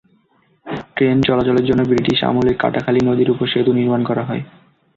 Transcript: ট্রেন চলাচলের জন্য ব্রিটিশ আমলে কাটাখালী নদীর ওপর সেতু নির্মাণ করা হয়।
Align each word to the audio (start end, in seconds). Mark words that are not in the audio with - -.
ট্রেন 0.95 1.17
চলাচলের 1.21 1.65
জন্য 1.65 1.81
ব্রিটিশ 1.87 2.17
আমলে 2.23 2.51
কাটাখালী 2.53 3.01
নদীর 3.03 3.31
ওপর 3.33 3.45
সেতু 3.47 3.71
নির্মাণ 3.73 4.01
করা 4.03 4.23
হয়। 4.23 4.43